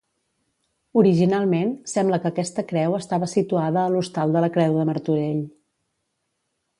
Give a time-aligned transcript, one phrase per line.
[1.01, 5.45] Originalment sembla que aquesta creu estava situada a l'Hostal de la Creu de Martorell.